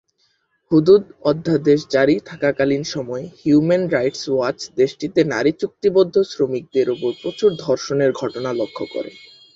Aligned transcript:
হুদুদ 0.71 1.03
অধ্যাদেশ 1.23 1.79
জারি 1.89 2.15
থাকাকালীন 2.25 2.83
সময়ে 2.93 3.25
হিউম্যান 3.39 3.83
রাইটস 3.87 4.23
ওয়াচ 4.29 4.59
দেশটিতে 4.75 5.19
নারী 5.33 5.51
চুক্তিবদ্ধ 5.61 6.15
শ্রমিকদের 6.31 6.87
ওপর 6.89 7.11
প্রচুর 7.21 7.49
ধর্ষণের 7.65 8.11
ঘটনা 8.21 8.49
লক্ষ 8.53 8.77
করে। 8.93 9.11